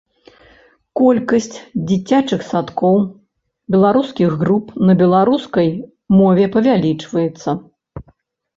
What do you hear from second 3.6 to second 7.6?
беларускіх груп на беларускай мове павялічваецца.